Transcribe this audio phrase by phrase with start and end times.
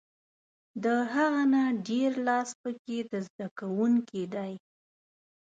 [0.83, 4.53] له هغه نه ډېر لاس په کې د زده کوونکي دی.